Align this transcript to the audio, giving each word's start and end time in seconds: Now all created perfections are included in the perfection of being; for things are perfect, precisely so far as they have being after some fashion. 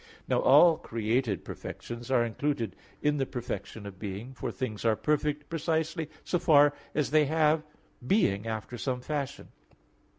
Now 0.27 0.39
all 0.39 0.77
created 0.79 1.45
perfections 1.45 2.09
are 2.09 2.25
included 2.25 2.75
in 3.03 3.17
the 3.17 3.25
perfection 3.27 3.85
of 3.85 3.99
being; 3.99 4.33
for 4.33 4.49
things 4.51 4.83
are 4.83 4.95
perfect, 4.95 5.47
precisely 5.47 6.09
so 6.23 6.39
far 6.39 6.73
as 6.95 7.11
they 7.11 7.25
have 7.25 7.61
being 8.07 8.47
after 8.47 8.79
some 8.79 9.01
fashion. 9.01 9.49